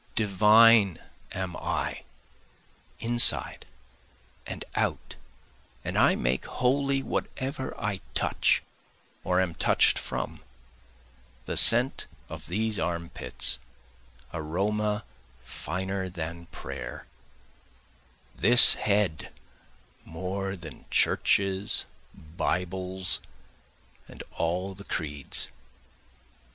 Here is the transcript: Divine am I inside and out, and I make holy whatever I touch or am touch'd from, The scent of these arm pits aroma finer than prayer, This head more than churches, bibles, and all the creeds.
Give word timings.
Divine 0.15 0.97
am 1.31 1.55
I 1.55 2.05
inside 2.97 3.67
and 4.47 4.65
out, 4.73 5.13
and 5.83 5.95
I 5.95 6.15
make 6.15 6.45
holy 6.45 7.03
whatever 7.03 7.79
I 7.79 8.01
touch 8.15 8.63
or 9.23 9.39
am 9.39 9.53
touch'd 9.53 9.99
from, 9.99 10.41
The 11.45 11.55
scent 11.55 12.07
of 12.29 12.47
these 12.47 12.79
arm 12.79 13.09
pits 13.11 13.59
aroma 14.33 15.03
finer 15.43 16.09
than 16.09 16.47
prayer, 16.47 17.05
This 18.35 18.73
head 18.73 19.31
more 20.03 20.55
than 20.55 20.85
churches, 20.89 21.85
bibles, 22.15 23.21
and 24.07 24.23
all 24.31 24.73
the 24.73 24.83
creeds. 24.83 25.49